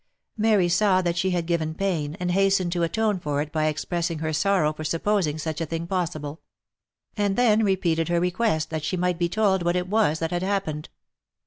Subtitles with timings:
[0.35, 4.17] Mary saw that she had given pain, and hastened to atone for it by expressing
[4.17, 6.41] her sorrow for supposing such a thing possible;
[7.15, 10.41] and then repeated her request, that she might be told what it was that had
[10.41, 10.89] happened.